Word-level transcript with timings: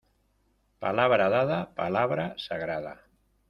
Palabra 0.85 1.29
dada, 1.35 1.61
palabra 1.79 2.29
sagrada. 2.49 2.99